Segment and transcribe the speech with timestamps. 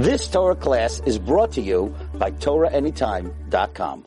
[0.00, 4.06] This Torah class is brought to you by TorahAnytime.com.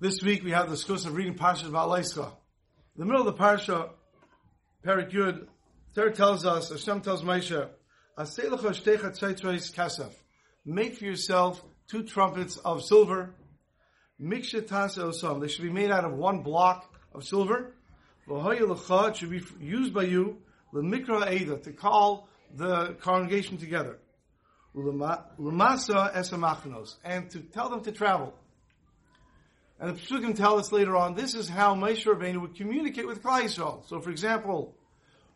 [0.00, 2.26] This week we have the discuss of reading Parshas Beha'aloscha.
[2.26, 2.32] In
[2.96, 3.90] the middle of the Parsha,
[4.84, 5.46] Perek Yud,
[5.94, 7.68] Torah tells us, Hashem tells Moshe,
[9.72, 10.12] kasef.
[10.64, 13.36] Make for yourself two trumpets of silver.
[14.20, 15.40] Mikshatas osam.
[15.40, 17.76] They should be made out of one block of silver.
[18.28, 20.38] It should be used by you,
[20.72, 23.98] the mikra to call the congregation together.
[24.74, 25.02] And
[27.30, 28.34] to tell them to travel.
[29.80, 33.22] And the Psukim tell us later on, this is how Moshe Rabbeinu would communicate with
[33.22, 33.88] Klal Yisrael.
[33.88, 34.74] So for example,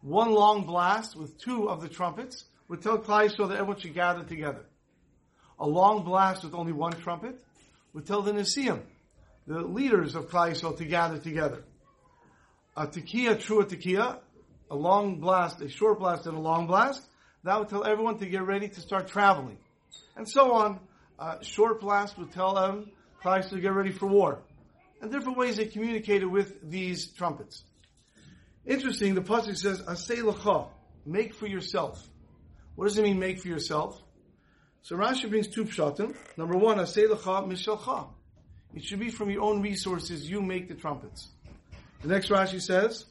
[0.00, 3.94] one long blast with two of the trumpets would tell Klal Yisrael that everyone should
[3.94, 4.64] gather together.
[5.58, 7.38] A long blast with only one trumpet
[7.92, 8.80] would tell the Nesiim,
[9.46, 11.62] the leaders of Klal Yisrael, to gather together.
[12.76, 14.18] A tekiah, teruah tekiah,
[14.70, 17.06] a long blast, a short blast, and a long blast,
[17.44, 19.58] that would tell everyone to get ready to start traveling.
[20.16, 20.80] And so on.
[21.18, 24.42] A short blast would tell them Christ to get ready for war.
[25.02, 27.62] And different ways they communicated with these trumpets.
[28.64, 30.68] Interesting, the passage says, "Asay lecha,"
[31.04, 32.02] make for yourself.
[32.74, 34.02] What does it mean, make for yourself?
[34.82, 36.16] So Rashi brings two pshatim.
[36.38, 38.08] Number one, "Asay lecha mishelcha."
[38.74, 40.28] It should be from your own resources.
[40.30, 41.28] You make the trumpets.
[42.00, 43.04] The next Rashi says,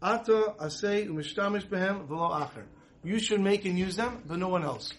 [0.00, 2.64] "Ata asay umishtamish behem v'lo acher."
[3.04, 4.92] You should make and use them, but no one else.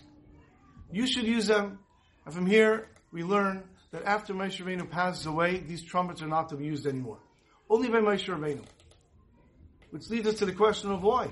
[0.92, 1.80] You should use them.
[2.26, 6.50] And from here, we learn that after Moshe Rabbeinu passes away, these trumpets are not
[6.50, 7.20] to be used anymore.
[7.70, 8.64] Only by Moshe Rabbeinu.
[9.92, 11.32] Which leads us to the question of why.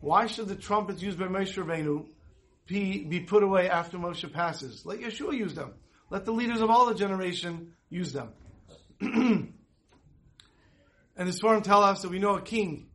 [0.00, 2.06] Why should the trumpets used by Moshe Rabbeinu
[2.66, 4.86] be, be put away after Moshe passes?
[4.86, 5.74] Let Yehoshua use them.
[6.10, 8.32] Let the leaders of all the generation use them.
[9.00, 9.52] and
[11.16, 12.88] the Sfarim tell us that we know a king.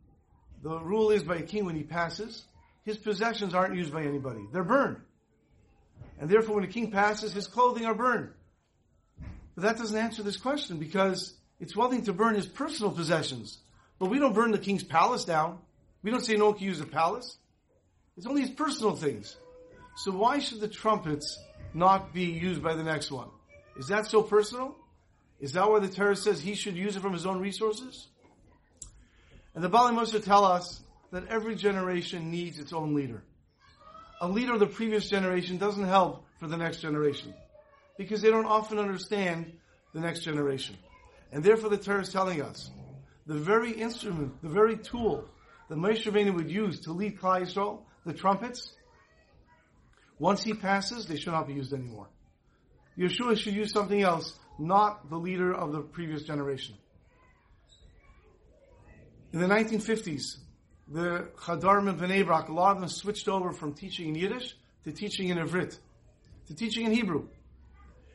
[0.62, 2.44] The rule is by a king when he passes,
[2.84, 4.46] his possessions aren't used by anybody.
[4.52, 4.98] They're burned.
[6.20, 8.30] And therefore, when a king passes, his clothing are burned.
[9.54, 13.58] But that doesn't answer this question because it's one thing to burn his personal possessions,
[13.98, 15.58] but we don't burn the king's palace down.
[16.02, 17.38] We don't say no one can use the palace.
[18.16, 19.36] It's only his personal things.
[19.96, 21.38] So why should the trumpets
[21.72, 23.28] not be used by the next one?
[23.76, 24.76] Is that so personal?
[25.40, 28.08] Is that why the Torah says he should use it from his own resources?
[29.54, 30.80] And the Baalei Mussar tell us
[31.14, 33.22] that every generation needs its own leader.
[34.20, 37.32] A leader of the previous generation doesn't help for the next generation
[37.96, 39.52] because they don't often understand
[39.92, 40.76] the next generation.
[41.30, 42.68] And therefore the Torah is telling us
[43.26, 45.24] the very instrument, the very tool
[45.68, 48.72] that Moshe Rabbeinu would use to lead Klal Yisrael, the trumpets,
[50.18, 52.08] once he passes, they should not be used anymore.
[52.98, 56.74] Yehoshua should use something else, not the leader of the previous generation.
[59.32, 60.38] In the 1950s,
[60.88, 64.56] the Chadarim and Bnei Brak, a lot of them switched over from teaching in Yiddish
[64.84, 65.78] to teaching in Ivrit,
[66.48, 67.28] to teaching in Hebrew.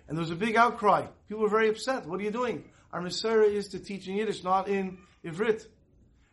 [0.07, 1.07] And there was a big outcry.
[1.27, 2.05] People were very upset.
[2.05, 2.65] What are you doing?
[2.91, 5.65] Our mesorah is to teach in Yiddish, not in Ivrit.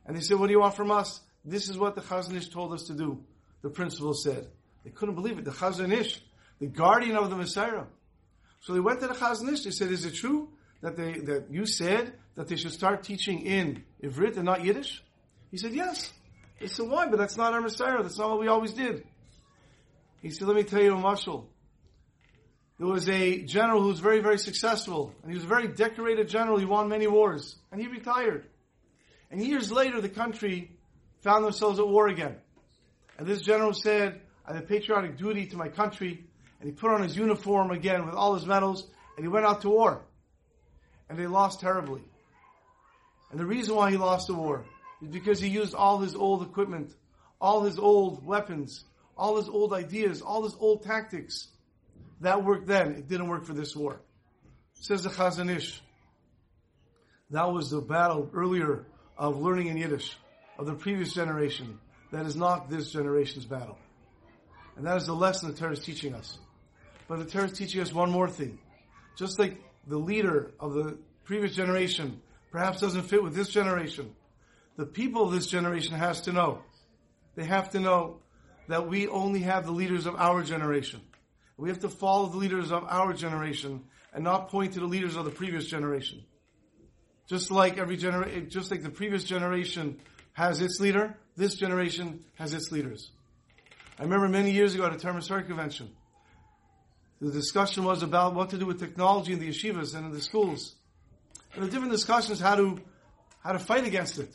[0.07, 1.21] And they said, what do you want from us?
[1.45, 3.23] This is what the Chazon Ish told us to do.
[3.63, 4.49] The principal said.
[4.85, 5.45] They couldn't believe it.
[5.45, 6.21] The Chazon Ish,
[6.59, 7.87] the guardian of the mesorah.
[8.61, 9.65] So they went to the Chazon Ish.
[9.65, 13.43] They said, is it true that they, that you said that they should start teaching
[13.43, 15.03] in Ivrit and not Yiddish?
[15.51, 16.13] He said, yes.
[16.61, 17.07] They said, why?
[17.07, 18.03] But that's not our mesorah.
[18.03, 19.05] That's not what we always did.
[20.23, 21.47] He said, let me tell you a mashal.
[22.79, 25.15] There was a general who was very, very successful.
[25.23, 26.59] And he was a very decorated general.
[26.59, 27.57] He won many wars.
[27.73, 28.47] And he retired.
[29.31, 30.73] And years later, the country
[31.23, 32.37] found themselves at war again.
[33.19, 36.25] And this general said, I have a patriotic duty to my country.
[36.61, 38.87] And he put on his uniform again with all his medals.
[39.17, 40.05] And he went out to war.
[41.09, 42.03] And they lost terribly.
[43.31, 44.65] And the reason why he lost the war
[45.03, 46.95] is because he used all his old equipment,
[47.41, 48.85] all his old weapons,
[49.17, 51.49] all his old ideas, all his old tactics.
[52.21, 52.93] That worked then.
[52.93, 54.01] It didn't work for this war.
[54.75, 55.81] Says the Chazon Ish.
[57.31, 58.87] That was the battle earlier
[59.19, 60.17] of learning in Yiddish
[60.59, 61.79] of the previous generation.
[62.13, 63.79] That is not this generation's battle.
[64.77, 66.39] And that is the lesson the Torah is teaching us.
[67.09, 68.59] But the Torah is teaching us one more thing.
[69.17, 72.21] Just like the leader of the previous generation
[72.53, 74.15] perhaps doesn't fit with this generation,
[74.77, 76.63] the people of this generation has to know.
[77.35, 78.21] They have to know
[78.69, 81.01] that we only have the leaders of our generation.
[81.57, 85.17] We have to follow the leaders of our generation and not point to the leaders
[85.17, 86.23] of the previous generation.
[87.29, 90.01] Just like every generation, just like the previous generation
[90.33, 93.11] has its leader, this generation has its leaders.
[93.99, 95.91] I remember many years ago at a Term convention,
[97.21, 100.21] the discussion was about what to do with technology in the yeshivas and in the
[100.21, 100.75] schools.
[101.55, 102.79] And the different discussions how to
[103.43, 104.29] how to fight against it.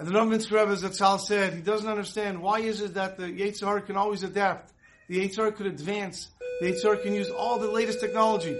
[0.00, 3.66] And the Novominsk Rebbe Zatzal said he doesn't understand why is it that the Yetzer
[3.66, 4.72] Hara can always adapt
[5.08, 6.28] The HR could advance.
[6.62, 8.58] The HR can use all the latest technology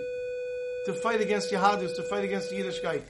[0.84, 3.04] to fight against Yahadus, to fight against Yiddishkeit.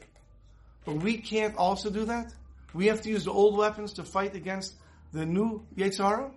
[0.84, 2.32] But we can't also do that.
[2.72, 4.74] We have to use the old weapons to fight against
[5.12, 6.30] the new Yetzer Hara.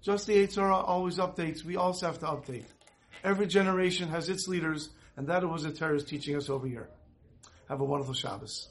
[0.00, 1.62] Just the Yetzer Hara always updates.
[1.62, 2.64] We also have to update.
[3.22, 4.88] Every generation has its leaders,
[5.18, 6.88] and that was the is teaching us over here.
[7.68, 8.70] Have a wonderful Shabbos.